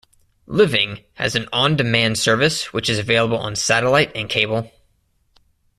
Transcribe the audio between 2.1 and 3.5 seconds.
service which is available